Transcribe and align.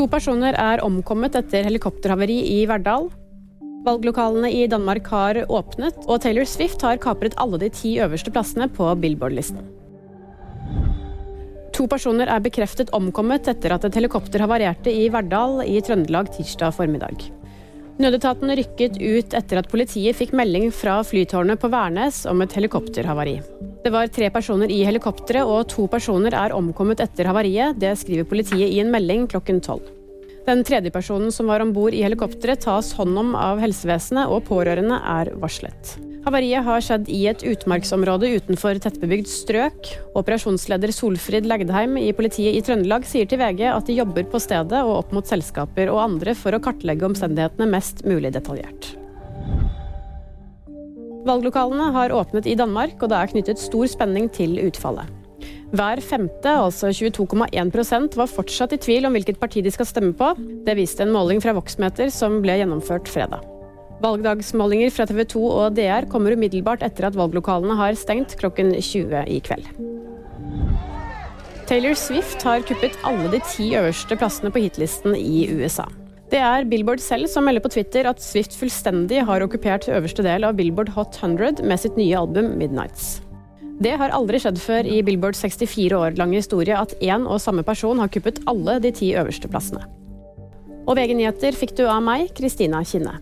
To 0.00 0.06
personer 0.08 0.56
er 0.56 0.80
omkommet 0.80 1.34
etter 1.36 1.66
helikopterhavari 1.66 2.38
i 2.48 2.60
Verdal. 2.64 3.10
Valglokalene 3.84 4.48
i 4.48 4.62
Danmark 4.72 5.10
har 5.12 5.42
åpnet, 5.52 5.98
og 6.06 6.22
Taylor 6.24 6.48
Swift 6.48 6.80
har 6.86 6.96
kapret 7.02 7.36
alle 7.36 7.58
de 7.60 7.68
ti 7.68 7.90
øverste 8.00 8.32
plassene 8.32 8.70
på 8.72 8.86
Billboard-listen. 9.02 9.60
To 11.76 11.84
personer 11.84 12.32
er 12.32 12.40
bekreftet 12.40 12.94
omkommet 12.96 13.52
etter 13.52 13.76
at 13.76 13.84
et 13.84 14.00
helikopter 14.00 14.40
havarerte 14.40 14.88
i 14.88 15.10
Verdal 15.12 15.60
i 15.68 15.76
Trøndelag 15.84 16.32
tirsdag 16.32 16.72
formiddag. 16.80 17.28
Nødetaten 18.00 18.48
rykket 18.56 18.94
ut 18.96 19.34
etter 19.36 19.58
at 19.60 19.66
politiet 19.68 20.16
fikk 20.16 20.30
melding 20.32 20.70
fra 20.72 21.02
flytårnet 21.04 21.60
på 21.60 21.68
Værnes 21.68 22.22
om 22.30 22.40
et 22.40 22.54
helikopterhavari. 22.56 23.34
Det 23.84 23.92
var 23.92 24.08
tre 24.08 24.30
personer 24.32 24.72
i 24.72 24.78
helikopteret, 24.88 25.44
og 25.44 25.68
to 25.68 25.84
personer 25.92 26.32
er 26.32 26.56
omkommet 26.56 27.02
etter 27.04 27.28
havariet. 27.28 27.76
Det 27.76 27.92
skriver 28.00 28.28
politiet 28.28 28.72
i 28.72 28.80
en 28.80 28.92
melding 28.94 29.28
klokken 29.28 29.60
tolv. 29.60 29.84
Den 30.46 30.64
tredje 30.64 30.88
personen 30.94 31.28
som 31.28 31.52
var 31.52 31.60
om 31.60 31.74
bord 31.76 31.92
i 31.92 32.00
helikopteret, 32.06 32.64
tas 32.64 32.94
hånd 32.96 33.20
om 33.20 33.34
av 33.36 33.60
helsevesenet, 33.60 34.32
og 34.32 34.46
pårørende 34.48 34.96
er 35.20 35.34
varslet. 35.36 35.98
Havariet 36.20 36.66
har 36.66 36.82
skjedd 36.84 37.06
i 37.08 37.22
et 37.30 37.42
utmarksområde 37.48 38.28
utenfor 38.36 38.76
tettbebygd 38.84 39.28
strøk. 39.30 39.88
Operasjonsleder 40.18 40.92
Solfrid 40.92 41.46
Legdheim 41.48 41.96
i 41.96 42.10
politiet 42.16 42.58
i 42.58 42.60
Trøndelag 42.64 43.06
sier 43.08 43.28
til 43.28 43.40
VG 43.40 43.62
at 43.70 43.88
de 43.88 43.96
jobber 43.96 44.26
på 44.28 44.40
stedet 44.42 44.82
og 44.84 44.98
opp 44.98 45.14
mot 45.16 45.28
selskaper 45.28 45.88
og 45.88 46.02
andre 46.02 46.34
for 46.36 46.52
å 46.52 46.60
kartlegge 46.60 47.08
omstendighetene 47.08 47.68
mest 47.72 48.04
mulig 48.04 48.34
detaljert. 48.36 48.90
Valglokalene 51.24 51.88
har 51.96 52.12
åpnet 52.16 52.48
i 52.48 52.56
Danmark, 52.56 53.00
og 53.00 53.12
det 53.12 53.16
er 53.16 53.32
knyttet 53.32 53.60
stor 53.60 53.88
spenning 53.92 54.28
til 54.32 54.58
utfallet. 54.60 55.08
Hver 55.76 56.00
femte, 56.02 56.50
altså 56.50 56.90
22,1% 56.90 58.16
var 58.18 58.28
fortsatt 58.28 58.74
i 58.74 58.80
tvil 58.82 59.06
om 59.06 59.16
hvilket 59.16 59.38
parti 59.40 59.62
de 59.64 59.72
skal 59.72 59.88
stemme 59.88 60.12
på. 60.18 60.32
Det 60.66 60.76
viste 60.76 61.06
en 61.06 61.14
måling 61.14 61.40
fra 61.40 61.54
Voxmeter 61.56 62.12
som 62.12 62.40
ble 62.44 62.58
gjennomført 62.60 63.08
fredag. 63.08 63.44
Valgdagsmålinger 64.00 64.92
fra 64.94 65.04
TV 65.08 65.24
2 65.28 65.40
og 65.44 65.76
DR 65.76 66.06
kommer 66.08 66.32
umiddelbart 66.32 66.84
etter 66.86 67.10
at 67.10 67.16
valglokalene 67.18 67.76
har 67.76 67.98
stengt 68.00 68.32
klokken 68.40 68.72
20 68.72 69.26
i 69.28 69.40
kveld. 69.44 69.68
Taylor 71.68 71.94
Swift 71.94 72.42
har 72.42 72.64
kuppet 72.66 72.96
alle 73.06 73.28
de 73.30 73.38
ti 73.46 73.68
øverste 73.78 74.16
plassene 74.18 74.50
på 74.50 74.64
hitlisten 74.64 75.14
i 75.14 75.44
USA. 75.52 75.84
Det 76.30 76.40
er 76.40 76.66
Billboard 76.70 77.02
selv 77.02 77.28
som 77.30 77.44
melder 77.46 77.62
på 77.62 77.70
Twitter 77.74 78.08
at 78.10 78.22
Swift 78.22 78.56
fullstendig 78.58 79.20
har 79.26 79.44
okkupert 79.44 79.88
øverste 79.90 80.24
del 80.26 80.46
av 80.48 80.56
Billboard 80.58 80.90
Hot 80.96 81.20
100 81.20 81.62
med 81.62 81.82
sitt 81.82 81.98
nye 82.00 82.16
album 82.18 82.54
Midnights. 82.58 83.20
Det 83.80 83.94
har 84.00 84.12
aldri 84.16 84.40
skjedd 84.42 84.58
før 84.60 84.88
i 84.88 85.00
Billboards 85.04 85.44
64 85.44 85.96
år 85.96 86.18
lange 86.18 86.40
historie 86.40 86.76
at 86.76 86.96
én 87.00 87.22
og 87.26 87.40
samme 87.42 87.64
person 87.66 88.00
har 88.02 88.10
kuppet 88.12 88.42
alle 88.50 88.80
de 88.82 88.92
ti 88.96 89.14
øverste 89.14 89.48
plassene. 89.50 89.86
Og 90.88 90.96
VG 90.98 91.16
nyheter 91.18 91.56
fikk 91.56 91.76
du 91.78 91.86
av 91.86 92.00
meg, 92.04 92.32
Kristina 92.36 92.82
Kinne. 92.86 93.20